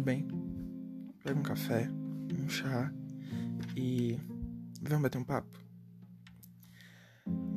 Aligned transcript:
tudo 0.00 0.06
bem? 0.06 0.26
Pega 1.22 1.38
um 1.38 1.42
café, 1.42 1.86
um 2.38 2.48
chá 2.48 2.90
e 3.76 4.18
vamos 4.80 5.02
bater 5.02 5.18
um 5.18 5.24
papo? 5.24 5.60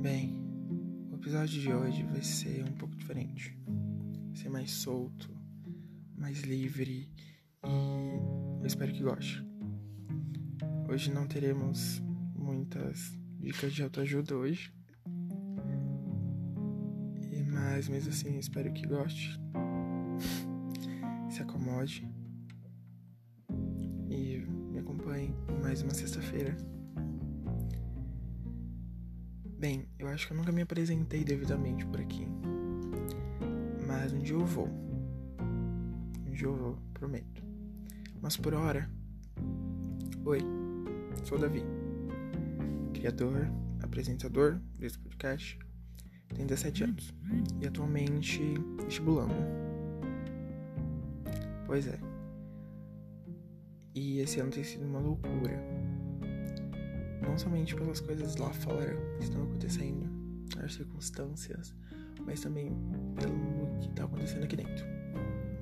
Bem, 0.02 0.44
o 1.10 1.16
episódio 1.16 1.62
de 1.62 1.72
hoje 1.72 2.04
vai 2.04 2.22
ser 2.22 2.66
um 2.66 2.74
pouco 2.74 2.98
diferente. 2.98 3.58
Vai 4.28 4.36
ser 4.36 4.50
mais 4.50 4.72
solto, 4.72 5.34
mais 6.18 6.42
livre 6.42 7.10
e 7.66 8.60
eu 8.60 8.66
espero 8.66 8.92
que 8.92 9.04
goste. 9.04 9.42
Hoje 10.90 11.14
não 11.14 11.26
teremos 11.26 12.04
muitas 12.36 13.18
dicas 13.40 13.74
de 13.74 13.84
autoajuda 13.84 14.36
hoje. 14.36 14.74
Mas 17.54 17.88
mesmo 17.88 18.10
assim 18.10 18.38
espero 18.38 18.74
que 18.74 18.86
goste 18.86 19.40
se 21.32 21.42
acomode 21.42 22.06
mais 25.74 25.82
uma 25.82 25.94
sexta-feira. 25.96 26.56
Bem, 29.58 29.88
eu 29.98 30.08
acho 30.08 30.28
que 30.28 30.34
eu 30.34 30.38
nunca 30.38 30.52
me 30.52 30.62
apresentei 30.62 31.24
devidamente 31.24 31.84
por 31.88 32.00
aqui, 32.00 32.28
mas 33.88 34.14
um 34.14 34.20
dia 34.20 34.36
eu 34.36 34.46
vou. 34.46 34.68
Um 36.28 36.32
dia 36.32 36.46
eu 36.46 36.56
vou, 36.56 36.78
prometo. 36.94 37.44
Mas 38.22 38.38
por 38.38 38.54
hora, 38.54 38.88
oi, 40.24 40.42
sou 41.24 41.40
o 41.40 41.42
Davi, 41.42 41.64
criador, 42.94 43.50
apresentador 43.82 44.60
desse 44.78 45.00
podcast, 45.00 45.58
tenho 46.36 46.48
17 46.50 46.84
anos 46.84 47.12
e 47.60 47.66
atualmente 47.66 48.40
vestibulando 48.86 49.34
Pois 51.66 51.88
é. 51.88 52.13
E 53.96 54.20
esse 54.20 54.40
ano 54.40 54.50
tem 54.50 54.64
sido 54.64 54.86
uma 54.86 55.00
loucura. 55.00 55.62
Não 57.22 57.38
somente 57.38 57.76
pelas 57.76 58.00
coisas 58.00 58.36
lá 58.38 58.50
fora 58.50 58.98
que 59.18 59.24
estão 59.24 59.44
acontecendo, 59.44 60.10
as 60.64 60.74
circunstâncias, 60.74 61.76
mas 62.26 62.42
também 62.42 62.72
pelo 63.16 63.80
que 63.80 63.90
está 63.90 64.06
acontecendo 64.06 64.44
aqui 64.44 64.56
dentro. 64.56 64.86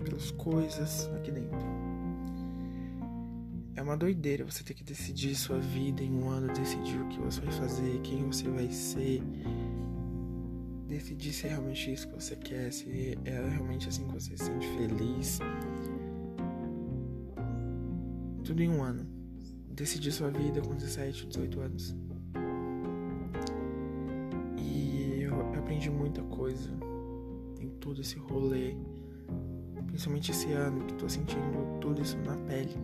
Pelas 0.03 0.31
coisas 0.31 1.09
aqui 1.15 1.31
dentro. 1.31 1.59
É 3.75 3.81
uma 3.81 3.97
doideira 3.97 4.45
você 4.45 4.63
ter 4.63 4.73
que 4.73 4.83
decidir 4.83 5.35
sua 5.35 5.59
vida 5.59 6.01
em 6.01 6.11
um 6.11 6.29
ano, 6.29 6.53
decidir 6.53 7.01
o 7.01 7.07
que 7.09 7.19
você 7.19 7.41
vai 7.41 7.53
fazer, 7.53 7.99
quem 8.01 8.25
você 8.25 8.47
vai 8.49 8.69
ser, 8.69 9.21
decidir 10.87 11.33
se 11.33 11.47
é 11.47 11.49
realmente 11.49 11.91
isso 11.91 12.07
que 12.07 12.15
você 12.15 12.35
quer, 12.35 12.71
se 12.71 13.17
é 13.25 13.49
realmente 13.49 13.89
assim 13.89 14.07
que 14.07 14.13
você 14.13 14.37
se 14.37 14.45
sente 14.45 14.67
feliz 14.77 15.39
tudo 18.51 18.63
em 18.63 18.69
um 18.69 18.83
ano. 18.83 19.07
Decidi 19.69 20.11
sua 20.11 20.29
vida 20.29 20.59
com 20.59 20.75
17, 20.75 21.25
18 21.25 21.61
anos. 21.61 21.95
E 24.57 25.21
eu 25.21 25.55
aprendi 25.57 25.89
muita 25.89 26.21
coisa 26.23 26.69
em 27.61 27.69
todo 27.69 28.01
esse 28.01 28.19
rolê. 28.19 28.75
Principalmente 29.87 30.31
esse 30.31 30.51
ano 30.51 30.85
que 30.85 30.95
tô 30.95 31.07
sentindo 31.07 31.79
tudo 31.79 32.01
isso 32.01 32.17
na 32.17 32.35
pele. 32.35 32.75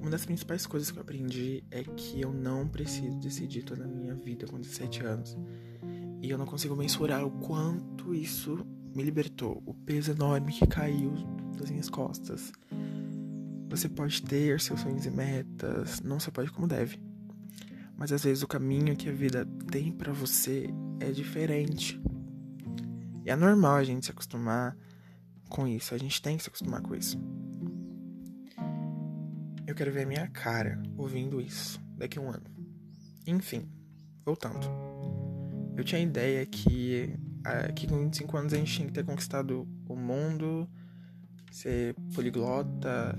Uma 0.00 0.10
das 0.10 0.24
principais 0.24 0.64
coisas 0.64 0.92
que 0.92 0.98
eu 0.98 1.02
aprendi 1.02 1.64
é 1.72 1.82
que 1.82 2.20
eu 2.20 2.32
não 2.32 2.68
preciso 2.68 3.18
decidir 3.18 3.64
toda 3.64 3.82
a 3.82 3.88
minha 3.88 4.14
vida 4.14 4.46
com 4.46 4.60
17 4.60 5.04
anos. 5.04 5.36
E 6.22 6.30
eu 6.30 6.38
não 6.38 6.46
consigo 6.46 6.76
mensurar 6.76 7.26
o 7.26 7.32
quanto 7.32 8.14
isso 8.14 8.64
me 8.94 9.02
libertou, 9.02 9.60
o 9.66 9.74
peso 9.74 10.12
enorme 10.12 10.52
que 10.52 10.66
caiu 10.68 11.12
das 11.58 11.68
minhas 11.68 11.90
costas 11.90 12.52
você 13.76 13.88
pode 13.88 14.22
ter 14.22 14.60
seus 14.60 14.80
sonhos 14.80 15.06
e 15.06 15.10
metas, 15.10 16.00
não 16.00 16.20
só 16.20 16.30
pode 16.30 16.50
como 16.50 16.66
deve. 16.66 16.98
Mas 17.96 18.12
às 18.12 18.24
vezes 18.24 18.42
o 18.42 18.48
caminho 18.48 18.96
que 18.96 19.08
a 19.08 19.12
vida 19.12 19.46
tem 19.70 19.92
para 19.92 20.12
você 20.12 20.68
é 21.00 21.10
diferente. 21.10 22.00
E 23.24 23.30
é 23.30 23.36
normal 23.36 23.76
a 23.76 23.84
gente 23.84 24.06
se 24.06 24.12
acostumar 24.12 24.76
com 25.48 25.66
isso, 25.66 25.94
a 25.94 25.98
gente 25.98 26.20
tem 26.20 26.36
que 26.36 26.42
se 26.42 26.48
acostumar 26.48 26.82
com 26.82 26.94
isso. 26.94 27.18
Eu 29.66 29.74
quero 29.74 29.92
ver 29.92 30.02
a 30.02 30.06
minha 30.06 30.28
cara 30.28 30.82
ouvindo 30.96 31.40
isso 31.40 31.80
daqui 31.96 32.18
a 32.18 32.22
um 32.22 32.28
ano. 32.30 32.44
Enfim, 33.26 33.68
voltando. 34.24 34.66
Eu 35.76 35.82
tinha 35.82 36.00
a 36.00 36.04
ideia 36.04 36.44
que, 36.46 37.18
que 37.74 37.86
com 37.86 37.98
25 37.98 38.36
anos 38.36 38.52
a 38.52 38.56
gente 38.56 38.72
tinha 38.72 38.86
que 38.86 38.92
ter 38.92 39.04
conquistado 39.04 39.66
o 39.88 39.96
mundo, 39.96 40.68
ser 41.50 41.94
poliglota, 42.14 43.16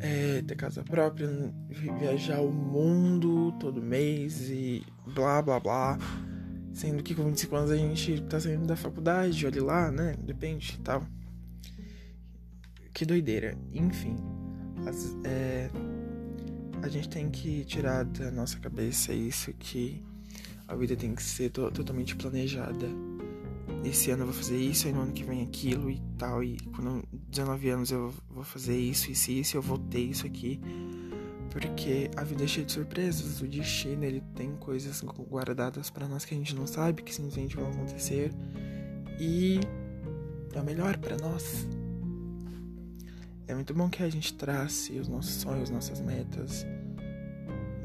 é, 0.00 0.42
ter 0.42 0.56
casa 0.56 0.82
própria, 0.82 1.28
viajar 1.68 2.40
o 2.40 2.52
mundo 2.52 3.52
todo 3.58 3.82
mês 3.82 4.50
e 4.50 4.84
blá 5.14 5.42
blá 5.42 5.60
blá. 5.60 5.98
Sendo 6.72 7.02
que 7.02 7.14
com 7.14 7.24
25 7.24 7.56
anos 7.56 7.70
a 7.70 7.76
gente 7.76 8.20
tá 8.22 8.38
saindo 8.38 8.66
da 8.66 8.76
faculdade, 8.76 9.46
olha 9.46 9.64
lá, 9.64 9.90
né? 9.90 10.14
Depende 10.22 10.76
e 10.78 10.82
tal. 10.82 11.06
Que 12.92 13.06
doideira. 13.06 13.56
Enfim, 13.72 14.16
as, 14.86 15.16
é, 15.24 15.70
a 16.82 16.88
gente 16.88 17.08
tem 17.08 17.30
que 17.30 17.64
tirar 17.64 18.04
da 18.04 18.30
nossa 18.30 18.58
cabeça 18.58 19.12
isso 19.12 19.52
que 19.54 20.04
a 20.68 20.74
vida 20.74 20.96
tem 20.96 21.14
que 21.14 21.22
ser 21.22 21.50
to 21.50 21.70
totalmente 21.70 22.14
planejada 22.16 22.88
esse 23.88 24.10
ano 24.10 24.22
eu 24.22 24.26
vou 24.26 24.34
fazer 24.34 24.58
isso, 24.58 24.86
aí 24.86 24.92
no 24.92 25.02
ano 25.02 25.12
que 25.12 25.24
vem 25.24 25.42
aquilo 25.42 25.90
e 25.90 26.00
tal. 26.18 26.42
E 26.42 26.58
quando 26.74 27.02
19 27.30 27.68
anos 27.70 27.90
eu 27.90 28.12
vou 28.30 28.44
fazer 28.44 28.78
isso, 28.78 29.10
isso 29.10 29.30
e 29.30 29.40
isso, 29.40 29.56
eu 29.56 29.62
vou 29.62 29.78
ter 29.78 30.00
isso 30.00 30.26
aqui. 30.26 30.60
Porque 31.50 32.10
a 32.16 32.24
vida 32.24 32.44
é 32.44 32.46
cheia 32.46 32.66
de 32.66 32.72
surpresas, 32.72 33.40
o 33.40 33.46
destino 33.46 34.04
ele 34.04 34.22
tem 34.34 34.54
coisas 34.56 35.02
guardadas 35.30 35.88
para 35.88 36.06
nós 36.06 36.24
que 36.24 36.34
a 36.34 36.36
gente 36.36 36.54
não 36.54 36.66
sabe 36.66 37.02
que 37.02 37.14
simplesmente 37.14 37.56
vão 37.56 37.70
acontecer. 37.70 38.32
E 39.18 39.60
é 40.52 40.60
o 40.60 40.64
melhor 40.64 40.98
para 40.98 41.16
nós. 41.16 41.66
É 43.48 43.54
muito 43.54 43.72
bom 43.72 43.88
que 43.88 44.02
a 44.02 44.08
gente 44.08 44.34
trace 44.34 44.98
os 44.98 45.08
nossos 45.08 45.34
sonhos, 45.34 45.70
nossas 45.70 46.00
metas. 46.00 46.66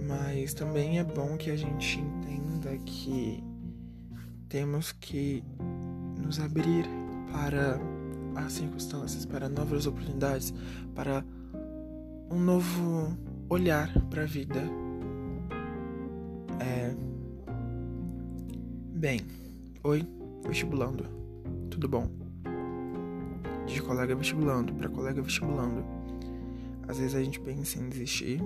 Mas 0.07 0.53
também 0.53 0.99
é 0.99 1.03
bom 1.03 1.37
que 1.37 1.51
a 1.51 1.55
gente 1.55 1.99
entenda 1.99 2.77
que 2.79 3.43
temos 4.49 4.91
que 4.91 5.43
nos 6.21 6.39
abrir 6.39 6.85
para 7.31 7.79
as 8.35 8.53
circunstâncias, 8.53 9.25
para 9.25 9.49
novas 9.49 9.85
oportunidades, 9.85 10.53
para 10.95 11.23
um 12.29 12.39
novo 12.39 13.17
olhar 13.49 13.91
para 14.09 14.23
a 14.23 14.25
vida. 14.25 14.61
É... 16.59 16.95
Bem, 18.93 19.21
oi, 19.83 20.07
vestibulando, 20.47 21.05
tudo 21.69 21.87
bom? 21.87 22.09
De 23.65 23.81
colega 23.81 24.15
vestibulando 24.15 24.73
para 24.73 24.89
colega 24.89 25.21
vestibulando. 25.21 25.83
Às 26.87 26.99
vezes 26.99 27.15
a 27.15 27.23
gente 27.23 27.39
pensa 27.39 27.79
em 27.79 27.89
desistir, 27.89 28.41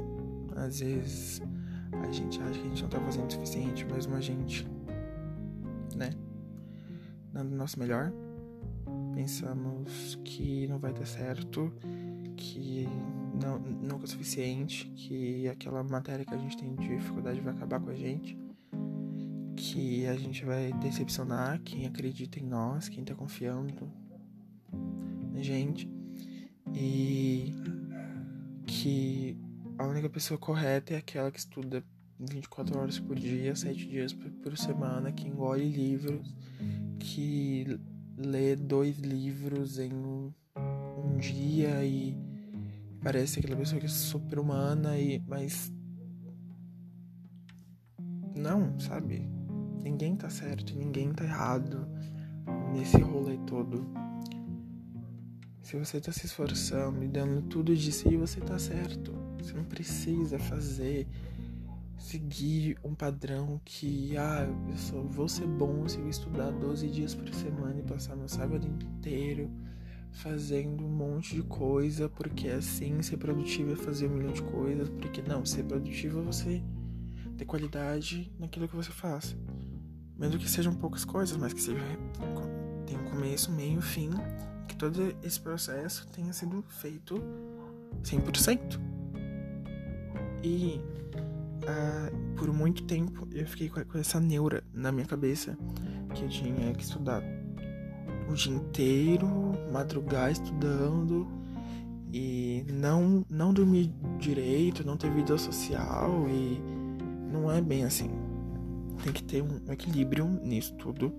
às 0.56 0.80
vezes 0.80 1.42
a 1.92 2.12
gente 2.12 2.42
acha 2.42 2.52
que 2.52 2.60
a 2.60 2.70
gente 2.70 2.82
não 2.84 2.90
tá 2.90 3.00
fazendo 3.00 3.28
o 3.28 3.32
suficiente, 3.32 3.86
mesmo 3.86 4.16
a 4.16 4.22
gente? 4.22 4.68
Dando 7.36 7.52
o 7.52 7.56
nosso 7.56 7.78
melhor. 7.78 8.14
Pensamos 9.14 10.18
que 10.24 10.68
não 10.68 10.80
vai 10.80 10.94
dar 10.94 11.06
certo, 11.06 11.72
que 12.38 12.88
não, 13.42 13.60
nunca 13.60 14.04
é 14.04 14.06
o 14.06 14.08
suficiente, 14.08 14.88
que 14.96 15.48
aquela 15.50 15.84
matéria 15.84 16.26
que 16.26 16.34
a 16.34 16.38
gente 16.38 16.58
tem 16.58 16.74
de 16.76 16.88
dificuldade 16.88 17.42
vai 17.42 17.54
acabar 17.54 17.80
com 17.82 17.90
a 17.90 17.94
gente, 17.94 18.38
que 19.58 20.08
a 20.08 20.16
gente 20.16 20.46
vai 20.46 20.72
decepcionar 20.74 21.62
quem 21.62 21.86
acredita 21.86 22.40
em 22.40 22.44
nós, 22.44 22.88
quem 22.88 23.04
tá 23.04 23.14
confiando 23.14 23.92
na 25.34 25.42
gente, 25.42 25.90
e 26.74 27.54
que 28.66 29.38
a 29.78 29.86
única 29.86 30.10
pessoa 30.10 30.38
correta 30.38 30.94
é 30.94 30.98
aquela 30.98 31.30
que 31.32 31.40
estuda 31.40 31.84
24 32.18 32.80
horas 32.80 32.98
por 32.98 33.16
dia, 33.16 33.56
7 33.56 33.88
dias 33.88 34.14
por 34.14 34.58
semana, 34.58 35.12
que 35.12 35.28
engole 35.28 35.70
livros 35.70 36.34
que 37.06 37.80
lê 38.18 38.56
dois 38.56 38.98
livros 38.98 39.78
em 39.78 39.94
um, 39.94 40.34
um 40.58 41.18
dia 41.18 41.86
e 41.86 42.18
parece 43.04 43.40
aquela 43.40 43.56
pessoa 43.56 43.80
que 43.80 43.86
é 43.86 43.90
super 43.90 44.40
humana 44.40 44.98
e 44.98 45.22
mas 45.28 45.72
não, 48.36 48.78
sabe? 48.80 49.30
Ninguém 49.84 50.16
tá 50.16 50.30
certo, 50.30 50.76
ninguém 50.76 51.14
tá 51.14 51.24
errado 51.24 51.88
nesse 52.74 52.98
rolê 52.98 53.38
todo. 53.46 53.88
Se 55.62 55.78
você 55.78 56.02
tá 56.02 56.12
se 56.12 56.26
esforçando 56.26 57.04
e 57.04 57.08
dando 57.08 57.44
tudo 57.44 57.76
de 57.76 57.92
si, 57.92 58.18
você 58.18 58.42
tá 58.42 58.58
certo. 58.58 59.14
Você 59.38 59.54
não 59.54 59.64
precisa 59.64 60.40
fazer 60.40 61.08
seguir 62.06 62.78
um 62.84 62.94
padrão 62.94 63.60
que, 63.66 64.16
ah, 64.16 64.48
eu 64.70 64.78
só 64.78 65.02
vou 65.02 65.28
ser 65.28 65.48
bom 65.48 65.88
se 65.88 65.98
eu 65.98 66.08
estudar 66.08 66.52
12 66.52 66.88
dias 66.88 67.16
por 67.16 67.28
semana 67.34 67.80
e 67.80 67.84
passar 67.84 68.16
meu 68.16 68.30
sábado 68.30 68.68
inteiro 68.68 69.50
fazendo 70.12 70.86
um 70.86 70.90
monte 70.90 71.36
de 71.36 71.42
coisa, 71.44 72.08
porque 72.08 72.48
assim 72.48 73.02
ser 73.02 73.18
produtivo 73.18 73.74
é 73.74 73.76
fazer 73.76 74.08
um 74.08 74.12
milhão 74.12 74.32
de 74.32 74.44
coisas, 74.44 74.88
porque 74.88 75.22
não, 75.22 75.44
ser 75.44 75.64
produtivo 75.64 76.20
é 76.20 76.22
você 76.22 76.64
ter 77.38 77.46
qualidade 77.46 78.32
naquilo 78.40 78.68
que 78.68 78.76
você 78.76 78.92
faz. 78.92 79.36
Mesmo 80.16 80.40
que 80.40 80.50
sejam 80.50 80.74
poucas 80.76 81.04
coisas, 81.04 81.36
mas 81.36 81.54
que 81.54 81.62
seja 81.62 81.82
tem 82.86 82.98
um 82.98 83.04
começo, 83.06 83.52
meio, 83.52 83.82
fim, 83.82 84.12
que 84.68 84.76
todo 84.76 85.18
esse 85.24 85.40
processo 85.40 86.08
tenha 86.10 86.32
sido 86.32 86.64
feito 86.70 87.20
100%. 88.04 88.80
E 90.44 90.80
uh, 91.66 92.36
por 92.36 92.52
muito 92.54 92.84
tempo 92.84 93.28
eu 93.32 93.46
fiquei 93.48 93.70
com 93.70 93.98
essa 93.98 94.20
neura 94.20 94.64
na 94.74 94.92
minha 94.92 95.06
cabeça 95.06 95.58
que 96.14 96.24
eu 96.24 96.30
tinha 96.30 96.74
que 96.74 96.84
estudar 96.84 97.22
o 98.30 98.34
dia 98.34 98.54
inteiro, 98.54 99.28
madrugar 99.72 100.32
estudando 100.32 101.28
e 102.12 102.66
não 102.70 103.26
não 103.30 103.54
dormir 103.54 103.94
direito, 104.18 104.86
não 104.86 104.98
ter 104.98 105.12
vida 105.12 105.38
social 105.38 106.28
e 106.30 106.62
não 107.32 107.52
é 107.52 107.62
bem 107.62 107.84
assim. 107.84 108.10
Tem 109.04 109.12
que 109.12 109.24
ter 109.24 109.42
um 109.42 109.72
equilíbrio 109.72 110.26
nisso 110.44 110.74
tudo. 110.76 111.14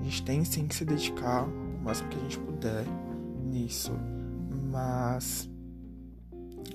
A 0.00 0.04
gente 0.04 0.22
tem 0.22 0.44
sim 0.44 0.66
que 0.66 0.74
se 0.74 0.84
dedicar 0.84 1.44
o 1.44 1.84
máximo 1.84 2.08
que 2.08 2.16
a 2.16 2.20
gente 2.20 2.38
puder 2.38 2.84
nisso, 3.44 3.92
mas 4.70 5.48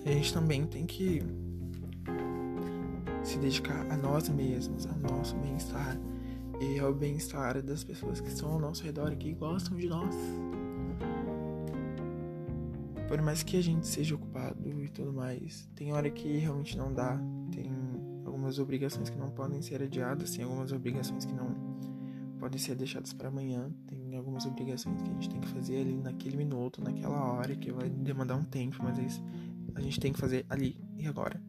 a 0.06 0.10
gente 0.10 0.34
também 0.34 0.66
tem 0.66 0.86
que 0.86 1.24
se 3.24 3.38
dedicar 3.38 3.90
a 3.90 3.98
nós 3.98 4.30
mesmos, 4.30 4.86
ao 4.86 4.98
nosso 4.98 5.36
bem-estar 5.38 5.98
e 6.60 6.80
ao 6.80 6.94
bem-estar 6.94 7.62
das 7.62 7.84
pessoas 7.84 8.20
que 8.20 8.28
estão 8.28 8.52
ao 8.52 8.60
nosso 8.60 8.84
redor 8.84 9.12
e 9.12 9.16
que 9.16 9.34
gostam 9.34 9.78
de 9.78 9.88
nós. 9.88 10.16
Por 13.08 13.22
mais 13.22 13.44
que 13.44 13.58
a 13.58 13.62
gente 13.62 13.88
seja 13.88 14.16
ocupado 14.16 14.70
e 14.82 14.90
tudo 14.90 15.14
mais, 15.14 15.70
tem 15.76 15.94
hora 15.94 16.10
que 16.10 16.38
realmente 16.38 16.78
não 16.78 16.94
dá, 16.94 17.20
tem 17.52 17.72
algumas 18.26 18.60
obrigações 18.60 19.10
que 19.10 19.18
não 19.18 19.30
podem 19.30 19.62
ser 19.62 19.82
adiadas, 19.82 20.32
tem 20.32 20.44
algumas 20.44 20.72
obrigações 20.72 21.26
que 21.26 21.34
não 21.34 21.56
podem 22.40 22.60
ser 22.60 22.76
deixadas 22.76 23.14
para 23.14 23.30
amanhã, 23.30 23.72
tem 23.88 24.18
algumas 24.18 24.46
obrigações 24.46 25.02
que 25.02 25.10
a 25.10 25.14
gente 25.14 25.30
tem 25.30 25.40
que 25.40 25.48
fazer 25.48 25.82
ali 25.82 25.96
naquele 25.96 26.36
minuto, 26.36 26.84
naquela 26.84 27.24
hora, 27.34 27.56
que 27.56 27.72
vai 27.72 27.90
demandar 27.90 28.36
um 28.36 28.44
tempo, 28.44 28.78
mas 28.82 29.00
é 29.00 29.08
a 29.76 29.82
gente 29.82 30.00
tem 30.00 30.12
que 30.12 30.20
fazer 30.20 30.46
ali 30.50 30.78
e 30.98 31.08
agora. 31.08 31.42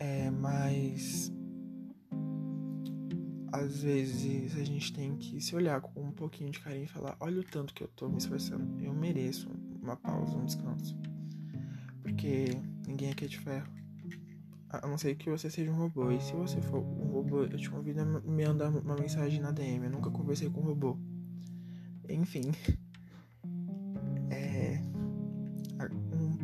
É, 0.00 0.30
mas 0.30 1.30
às 3.52 3.82
vezes 3.82 4.56
a 4.56 4.64
gente 4.64 4.92
tem 4.94 5.14
que 5.16 5.38
se 5.42 5.54
olhar 5.54 5.78
com 5.82 6.02
um 6.02 6.10
pouquinho 6.10 6.50
de 6.50 6.58
carinho 6.58 6.84
e 6.84 6.88
falar: 6.88 7.16
olha 7.20 7.40
o 7.40 7.44
tanto 7.44 7.74
que 7.74 7.84
eu 7.84 7.88
tô 7.88 8.08
me 8.08 8.16
esforçando, 8.16 8.82
eu 8.82 8.94
mereço 8.94 9.50
uma 9.82 9.96
pausa, 9.96 10.36
um 10.36 10.46
descanso. 10.46 10.96
Porque 12.02 12.46
ninguém 12.86 13.10
aqui 13.10 13.26
é 13.26 13.28
de 13.28 13.38
ferro. 13.38 13.70
A 14.70 14.86
não 14.86 14.96
ser 14.96 15.16
que 15.16 15.28
você 15.28 15.50
seja 15.50 15.70
um 15.70 15.76
robô. 15.76 16.10
E 16.10 16.20
se 16.20 16.32
você 16.32 16.60
for 16.62 16.78
um 16.78 17.10
robô, 17.12 17.42
eu 17.42 17.56
te 17.58 17.68
convido 17.68 18.00
a 18.00 18.04
me 18.04 18.46
mandar 18.46 18.70
uma 18.70 18.96
mensagem 18.96 19.40
na 19.40 19.50
DM. 19.50 19.84
Eu 19.84 19.90
nunca 19.90 20.10
conversei 20.10 20.48
com 20.48 20.60
um 20.60 20.64
robô. 20.64 20.96
Enfim. 22.08 22.52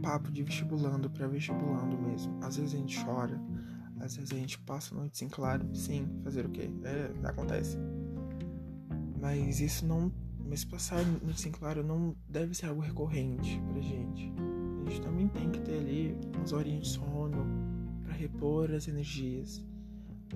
Papo 0.01 0.31
de 0.31 0.43
vestibulando 0.43 1.11
para 1.11 1.27
vestibulando 1.27 1.97
mesmo. 1.99 2.39
Às 2.43 2.57
vezes 2.57 2.75
a 2.75 2.79
gente 2.79 3.05
chora 3.05 3.41
às 4.01 4.17
vezes 4.17 4.33
a 4.33 4.37
gente 4.37 4.59
passa 4.61 4.95
a 4.95 4.99
noite 4.99 5.17
sem 5.17 5.29
claro, 5.29 5.67
sim, 5.75 6.07
fazer 6.23 6.45
o 6.45 6.51
quê? 6.51 6.71
É, 6.85 7.11
acontece. 7.27 7.79
Mas 9.21 9.61
isso 9.61 9.87
não. 9.87 10.13
Mas 10.49 10.65
passar 10.65 11.01
a 11.01 11.03
noite 11.03 11.41
sem 11.41 11.51
claro 11.51 11.83
não 11.83 12.15
deve 12.29 12.55
ser 12.55 12.67
algo 12.67 12.81
recorrente 12.81 13.61
pra 13.69 13.81
gente. 13.81 14.33
A 14.87 14.91
gente 14.91 15.01
também 15.01 15.29
tem 15.29 15.51
que 15.51 15.61
ter 15.61 15.79
ali 15.79 16.17
umas 16.37 16.53
horinhas 16.53 16.85
de 16.85 16.89
sono 16.91 17.45
para 18.05 18.13
repor 18.13 18.71
as 18.71 18.87
energias. 18.87 19.65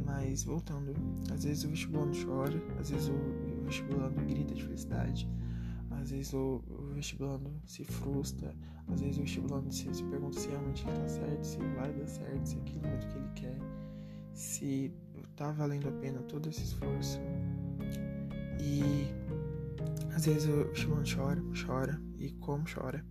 Mas 0.05 0.43
voltando, 0.43 0.95
às 1.33 1.45
vezes 1.45 1.63
o 1.65 1.69
vestibulando 1.69 2.17
chora, 2.25 2.61
às 2.79 2.91
vezes 2.91 3.09
o 3.09 3.65
vestibulando 3.65 4.21
grita 4.23 4.55
de 4.55 4.65
felicidade, 4.65 5.29
às 6.01 6.11
vezes 6.11 6.33
o, 6.33 6.63
o 6.67 6.95
vestibulando 6.95 7.53
se 7.67 7.85
frustra, 7.85 8.55
às 8.89 9.01
vezes 9.01 9.19
o 9.19 9.21
vestibulando 9.21 9.73
se, 9.73 9.93
se 9.95 10.03
pergunta 10.05 10.39
se 10.39 10.49
realmente 10.49 10.89
está 10.89 11.09
certo, 11.09 11.45
se 11.45 11.59
vai 11.59 11.93
dar 11.93 12.07
certo, 12.07 12.47
se 12.47 12.57
é 12.57 12.89
mesmo 12.89 13.09
que 13.11 13.19
ele 13.19 13.31
quer, 13.35 13.59
se 14.33 14.93
tá 15.37 15.51
valendo 15.53 15.89
a 15.89 15.93
pena 15.93 16.21
todo 16.23 16.49
esse 16.49 16.63
esforço. 16.63 17.21
E 18.59 19.07
às 20.15 20.25
vezes 20.25 20.49
o 20.49 20.65
vestibulando 20.69 21.09
chora, 21.15 21.43
chora, 21.67 22.03
e 22.19 22.31
como 22.33 22.65
chora? 22.65 23.05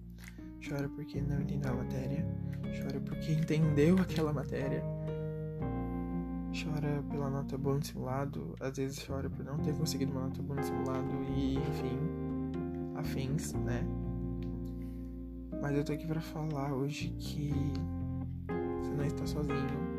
Chora 0.68 0.89
porque 0.89 1.21
não 1.21 1.42
entendeu 1.42 1.71
a 1.71 1.75
matéria, 1.75 2.25
chora 2.81 3.00
porque 3.01 3.33
entendeu 3.33 3.97
aquela 4.00 4.33
matéria, 4.33 4.83
chora 6.51 7.03
pela 7.03 7.30
nota 7.30 7.57
boa 7.57 7.77
no 7.77 7.85
simulado, 7.85 8.56
às 8.59 8.77
vezes 8.77 9.06
chora 9.06 9.30
por 9.30 9.45
não 9.45 9.57
ter 9.59 9.74
conseguido 9.75 10.12
uma 10.12 10.21
nota 10.21 10.42
boa 10.42 10.59
no 10.59 10.65
simulado 10.65 11.09
e 11.38 11.56
enfim 11.56 12.28
afins, 12.99 13.53
né? 13.53 13.83
Mas 15.61 15.75
eu 15.75 15.83
tô 15.83 15.93
aqui 15.93 16.05
para 16.05 16.21
falar 16.21 16.73
hoje 16.73 17.09
que 17.17 17.53
você 18.81 18.91
não 18.91 19.05
está 19.05 19.25
sozinho. 19.25 19.89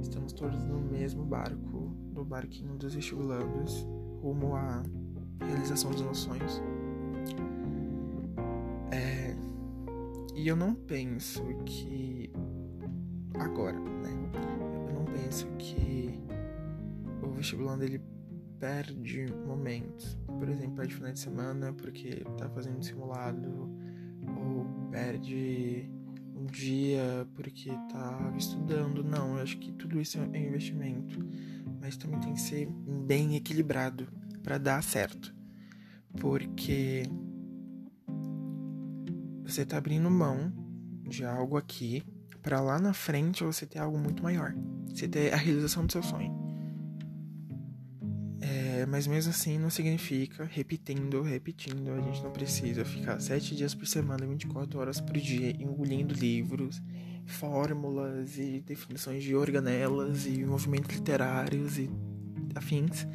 Estamos 0.00 0.32
todos 0.32 0.62
no 0.64 0.78
mesmo 0.80 1.24
barco, 1.24 1.94
no 2.14 2.24
barquinho 2.24 2.76
dos 2.76 2.94
vestibulandos, 2.94 3.86
rumo 4.22 4.54
à 4.54 4.82
realização 5.40 5.90
dos 5.90 6.02
nossos 6.02 6.24
sonhos. 6.24 6.62
É, 8.90 9.34
e 10.34 10.46
eu 10.46 10.56
não 10.56 10.74
penso 10.74 11.42
que 11.64 12.30
agora, 13.34 13.78
né? 13.78 14.10
Eu 14.88 14.94
não 14.94 15.04
penso 15.06 15.46
que 15.58 16.20
o 17.22 17.30
vestibulando 17.30 17.84
ele 17.84 18.00
perde 18.66 19.32
momentos. 19.46 20.18
Por 20.26 20.48
exemplo, 20.48 20.74
perde 20.74 20.94
final 20.96 21.12
de 21.12 21.20
semana 21.20 21.72
porque 21.72 22.24
tá 22.36 22.48
fazendo 22.50 22.82
simulado, 22.84 23.70
ou 24.26 24.90
perde 24.90 25.88
um 26.34 26.46
dia 26.46 27.28
porque 27.34 27.70
tá 27.92 28.34
estudando. 28.36 29.04
Não, 29.04 29.36
eu 29.36 29.42
acho 29.42 29.56
que 29.58 29.70
tudo 29.72 30.00
isso 30.00 30.18
é 30.18 30.38
investimento, 30.38 31.24
mas 31.80 31.96
também 31.96 32.18
tem 32.18 32.34
que 32.34 32.40
ser 32.40 32.68
bem 33.06 33.36
equilibrado 33.36 34.08
para 34.42 34.58
dar 34.58 34.82
certo. 34.82 35.32
Porque 36.20 37.04
você 39.44 39.64
tá 39.64 39.78
abrindo 39.78 40.10
mão 40.10 40.52
de 41.08 41.24
algo 41.24 41.56
aqui 41.56 42.02
para 42.42 42.60
lá 42.60 42.80
na 42.80 42.92
frente 42.92 43.44
você 43.44 43.64
ter 43.64 43.78
algo 43.78 43.96
muito 43.96 44.24
maior. 44.24 44.52
Você 44.88 45.06
ter 45.06 45.32
a 45.32 45.36
realização 45.36 45.86
do 45.86 45.92
seu 45.92 46.02
sonho 46.02 46.45
mas 48.86 49.06
mesmo 49.06 49.30
assim 49.30 49.58
não 49.58 49.68
significa, 49.68 50.44
repetindo, 50.44 51.20
repetindo, 51.22 51.92
a 51.92 52.00
gente 52.00 52.22
não 52.22 52.30
precisa 52.30 52.84
ficar 52.84 53.20
sete 53.20 53.54
dias 53.54 53.74
por 53.74 53.86
semana, 53.86 54.26
24 54.26 54.78
horas 54.78 55.00
por 55.00 55.16
dia, 55.16 55.50
engolindo 55.50 56.14
livros, 56.14 56.80
fórmulas 57.26 58.38
e 58.38 58.60
definições 58.60 59.24
de 59.24 59.34
organelas 59.34 60.26
e 60.26 60.44
movimentos 60.44 60.94
literários 60.94 61.78
e 61.78 61.90
afins. 62.54 63.06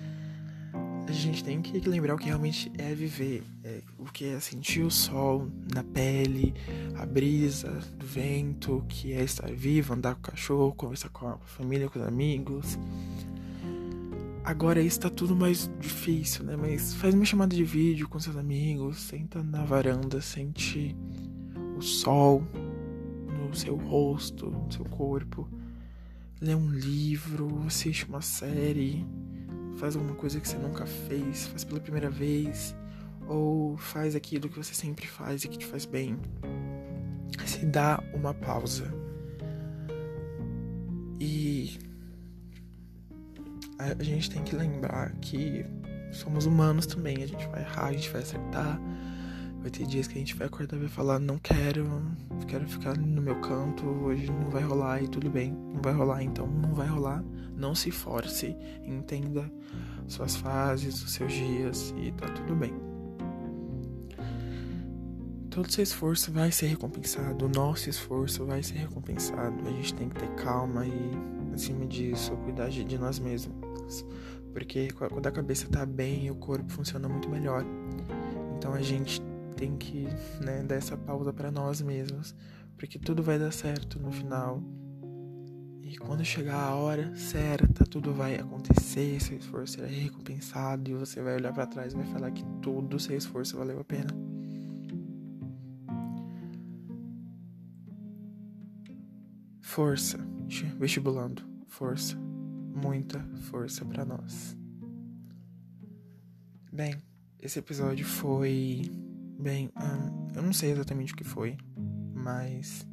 A 1.08 1.12
gente 1.12 1.44
tem 1.44 1.62
que 1.62 1.78
lembrar 1.88 2.16
o 2.16 2.18
que 2.18 2.26
realmente 2.26 2.72
é 2.78 2.94
viver, 2.94 3.44
é, 3.64 3.82
o 3.98 4.06
que 4.06 4.26
é 4.26 4.40
sentir 4.40 4.82
o 4.84 4.92
sol 4.92 5.50
na 5.74 5.84
pele, 5.84 6.54
a 6.96 7.06
brisa 7.06 7.72
do 7.98 8.06
vento, 8.06 8.78
o 8.78 8.82
que 8.84 9.12
é 9.12 9.24
estar 9.24 9.52
vivo, 9.52 9.94
andar 9.94 10.16
com 10.16 10.22
o 10.22 10.32
cachorro, 10.32 10.74
conversar 10.74 11.10
com 11.10 11.28
a 11.28 11.38
família, 11.40 11.90
com 11.90 12.00
os 12.00 12.06
amigos, 12.06 12.78
Agora 14.52 14.82
isso 14.82 15.00
tá 15.00 15.10
tudo 15.10 15.34
mais 15.34 15.72
difícil, 15.80 16.44
né? 16.44 16.58
Mas 16.58 16.94
faz 16.96 17.16
uma 17.16 17.24
chamada 17.24 17.56
de 17.56 17.64
vídeo 17.64 18.10
com 18.10 18.20
seus 18.20 18.36
amigos, 18.36 18.98
senta 18.98 19.42
na 19.42 19.64
varanda, 19.64 20.20
sente 20.20 20.94
o 21.78 21.82
sol 21.82 22.44
no 23.48 23.56
seu 23.56 23.78
rosto, 23.78 24.50
no 24.50 24.70
seu 24.70 24.84
corpo, 24.84 25.48
lê 26.42 26.54
um 26.54 26.70
livro, 26.70 27.64
assiste 27.66 28.06
uma 28.10 28.20
série, 28.22 29.08
faz 29.78 29.96
alguma 29.96 30.16
coisa 30.16 30.38
que 30.38 30.50
você 30.50 30.58
nunca 30.58 30.86
fez, 30.86 31.48
faz 31.48 31.64
pela 31.64 31.80
primeira 31.80 32.10
vez, 32.10 32.76
ou 33.30 33.78
faz 33.78 34.18
aquilo 34.18 34.50
que 34.50 34.58
você 34.58 34.74
sempre 34.74 35.08
faz 35.08 35.46
e 35.46 35.48
que 35.48 35.60
te 35.60 35.66
faz 35.66 35.86
bem. 35.86 36.20
Se 37.46 37.66
dá 37.66 38.04
uma 38.14 38.34
pausa. 38.34 38.94
E 41.22 41.91
a 44.00 44.04
gente 44.04 44.30
tem 44.30 44.44
que 44.44 44.56
lembrar 44.56 45.12
que 45.22 45.66
somos 46.12 46.46
humanos 46.46 46.86
também. 46.86 47.24
A 47.24 47.28
gente 47.28 47.48
vai 47.48 47.62
errar, 47.62 47.88
a 47.88 47.94
gente 47.94 48.10
vai 48.10 48.22
acertar. 48.22 48.80
Vai 49.60 49.70
ter 49.70 49.86
dias 49.86 50.08
que 50.08 50.16
a 50.16 50.18
gente 50.18 50.36
vai 50.36 50.48
acordar 50.48 50.78
e 50.78 50.80
vai 50.80 50.90
falar: 50.90 51.20
Não 51.20 51.38
quero, 51.38 51.88
quero 52.48 52.68
ficar 52.68 52.98
no 52.98 53.22
meu 53.22 53.40
canto, 53.42 53.86
hoje 53.86 54.32
não 54.32 54.50
vai 54.50 54.64
rolar 54.64 55.04
e 55.04 55.08
tudo 55.08 55.30
bem, 55.30 55.52
não 55.52 55.82
vai 55.82 55.94
rolar, 55.94 56.24
então 56.24 56.48
não 56.48 56.74
vai 56.74 56.88
rolar. 56.88 57.24
Não 57.56 57.76
se 57.76 57.92
force, 57.92 58.56
entenda 58.84 59.52
suas 60.08 60.36
fases, 60.36 61.04
os 61.04 61.12
seus 61.12 61.32
dias 61.32 61.94
e 61.96 62.12
tá 62.12 62.28
tudo 62.30 62.56
bem. 62.56 62.74
todo 65.52 65.70
seu 65.70 65.84
esforço 65.84 66.32
vai 66.32 66.50
ser 66.50 66.68
recompensado, 66.68 67.46
o 67.46 67.50
nosso 67.50 67.90
esforço 67.90 68.46
vai 68.46 68.64
ser 68.64 68.76
recompensado. 68.76 69.68
A 69.68 69.72
gente 69.72 69.94
tem 69.94 70.10
que 70.10 70.16
ter 70.16 70.30
calma 70.36 70.88
e, 70.88 71.12
acima 71.54 71.86
disso, 71.86 72.36
cuidar 72.38 72.70
de 72.70 72.98
nós 72.98 73.20
mesmos. 73.20 73.56
Porque 74.54 74.90
quando 74.92 75.26
a 75.28 75.32
cabeça 75.32 75.68
tá 75.68 75.86
bem, 75.86 76.30
o 76.30 76.36
corpo 76.36 76.72
funciona 76.72 77.08
muito 77.08 77.30
melhor. 77.30 77.66
Então 78.58 78.74
a 78.74 78.82
gente 78.82 79.22
tem 79.56 79.78
que 79.78 80.08
né, 80.44 80.64
dar 80.64 80.76
essa 80.76 80.98
pausa 80.98 81.32
para 81.32 81.52
nós 81.52 81.82
mesmos, 81.82 82.36
porque 82.78 82.98
tudo 83.00 83.24
vai 83.24 83.38
dar 83.38 83.52
certo 83.52 84.00
no 84.00 84.12
final. 84.12 84.62
E 85.84 85.98
quando 85.98 86.24
chegar 86.24 86.56
a 86.56 86.76
hora 86.76 87.14
certa, 87.16 87.84
tudo 87.84 88.14
vai 88.14 88.36
acontecer, 88.36 89.22
seu 89.22 89.38
esforço 89.38 89.74
será 89.74 89.88
recompensado 89.88 90.90
e 90.90 90.94
você 90.94 91.22
vai 91.22 91.36
olhar 91.36 91.54
para 91.54 91.68
trás 91.68 91.94
e 91.94 91.98
vai 91.98 92.06
falar 92.06 92.32
que 92.32 92.46
todo 92.62 93.00
seu 93.00 93.18
esforço 93.18 93.58
valeu 93.58 93.80
a 93.80 93.84
pena. 93.84 94.10
Força, 99.60 100.20
vestibulando, 100.78 101.44
força, 101.68 102.18
muita 102.18 103.20
força 103.50 103.86
para 103.86 104.06
nós. 104.06 104.58
Bem, 106.72 106.96
esse 107.40 107.60
episódio 107.60 108.06
foi 108.06 108.84
bem, 109.40 109.72
hum, 109.76 110.28
eu 110.36 110.42
não 110.42 110.54
sei 110.54 110.72
exatamente 110.72 111.14
o 111.14 111.16
que 111.16 111.24
foi, 111.24 111.58
mas 112.14 112.88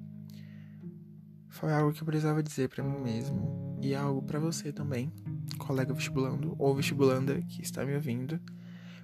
foi 1.48 1.72
algo 1.72 1.92
que 1.92 2.02
eu 2.02 2.06
precisava 2.06 2.42
dizer 2.42 2.68
para 2.68 2.82
mim 2.82 3.00
mesmo 3.00 3.78
e 3.82 3.94
algo 3.94 4.22
para 4.22 4.38
você 4.38 4.72
também, 4.72 5.12
colega 5.58 5.92
vestibulando 5.92 6.54
ou 6.58 6.74
vestibulanda 6.74 7.40
que 7.42 7.62
está 7.62 7.84
me 7.84 7.94
ouvindo, 7.94 8.40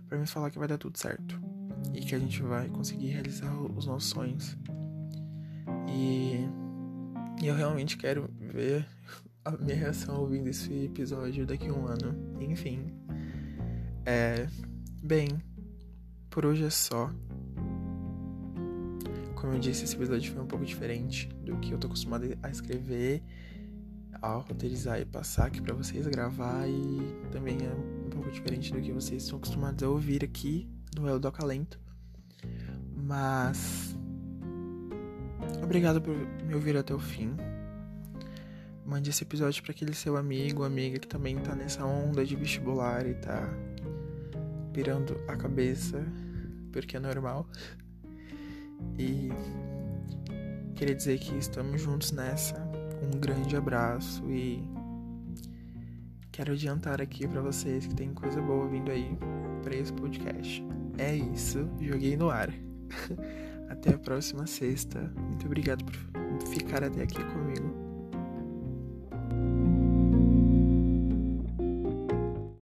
para 0.08 0.18
me 0.18 0.26
falar 0.26 0.50
que 0.50 0.58
vai 0.58 0.68
dar 0.68 0.78
tudo 0.78 0.98
certo 0.98 1.40
e 1.92 2.00
que 2.00 2.14
a 2.14 2.18
gente 2.18 2.42
vai 2.42 2.68
conseguir 2.68 3.08
realizar 3.08 3.54
os 3.60 3.86
nossos 3.86 4.10
sonhos. 4.10 4.56
E, 5.88 6.48
e 7.42 7.46
eu 7.46 7.54
realmente 7.54 7.96
quero 7.96 8.30
ver 8.54 8.86
a 9.44 9.50
minha 9.50 9.74
reação 9.74 10.20
ouvindo 10.20 10.48
esse 10.48 10.84
episódio 10.84 11.44
daqui 11.44 11.68
a 11.68 11.72
um 11.72 11.86
ano. 11.86 12.38
Enfim, 12.40 12.94
é 14.06 14.46
bem, 15.02 15.28
por 16.30 16.46
hoje 16.46 16.64
é 16.64 16.70
só. 16.70 17.10
Como 19.34 19.52
eu 19.52 19.58
disse, 19.58 19.84
esse 19.84 19.96
episódio 19.96 20.32
foi 20.32 20.40
um 20.40 20.46
pouco 20.46 20.64
diferente 20.64 21.28
do 21.44 21.58
que 21.58 21.72
eu 21.72 21.78
tô 21.78 21.88
acostumado 21.88 22.26
a 22.42 22.48
escrever, 22.48 23.22
a 24.22 24.34
roteirizar 24.34 25.00
e 25.00 25.04
passar 25.04 25.46
aqui 25.46 25.60
para 25.60 25.74
vocês 25.74 26.06
gravar 26.06 26.66
e 26.68 27.28
também 27.32 27.58
é 27.60 27.74
um 28.06 28.08
pouco 28.08 28.30
diferente 28.30 28.72
do 28.72 28.80
que 28.80 28.92
vocês 28.92 29.24
estão 29.24 29.36
acostumados 29.38 29.82
a 29.82 29.88
ouvir 29.88 30.24
aqui 30.24 30.70
no 30.96 31.08
El 31.08 31.18
do 31.18 31.26
Acalento. 31.26 31.78
Mas 32.96 33.94
obrigado 35.62 36.00
por 36.00 36.16
me 36.46 36.54
ouvir 36.54 36.76
até 36.76 36.94
o 36.94 36.98
fim. 37.00 37.36
Mande 38.84 39.08
esse 39.08 39.24
episódio 39.24 39.62
para 39.62 39.72
aquele 39.72 39.94
seu 39.94 40.16
amigo 40.16 40.62
amiga 40.62 40.98
que 40.98 41.08
também 41.08 41.38
tá 41.38 41.54
nessa 41.54 41.84
onda 41.86 42.24
de 42.24 42.36
vestibular 42.36 43.06
e 43.06 43.14
tá 43.14 43.48
pirando 44.74 45.18
a 45.26 45.34
cabeça, 45.36 46.04
porque 46.70 46.96
é 46.96 47.00
normal. 47.00 47.48
E 48.98 49.30
queria 50.74 50.94
dizer 50.94 51.18
que 51.18 51.34
estamos 51.38 51.80
juntos 51.80 52.12
nessa. 52.12 52.56
Um 53.02 53.18
grande 53.18 53.56
abraço 53.56 54.22
e 54.30 54.62
quero 56.30 56.52
adiantar 56.52 57.00
aqui 57.00 57.26
para 57.26 57.40
vocês 57.40 57.86
que 57.86 57.94
tem 57.94 58.12
coisa 58.12 58.40
boa 58.42 58.68
vindo 58.68 58.90
aí 58.90 59.16
para 59.62 59.74
esse 59.74 59.92
podcast. 59.94 60.62
É 60.98 61.16
isso, 61.16 61.66
joguei 61.80 62.16
no 62.16 62.28
ar. 62.28 62.52
Até 63.70 63.94
a 63.94 63.98
próxima 63.98 64.46
sexta. 64.46 65.00
Muito 65.16 65.46
obrigado 65.46 65.84
por 65.84 65.94
ficar 66.48 66.84
até 66.84 67.02
aqui 67.02 67.22
comigo. 67.24 67.73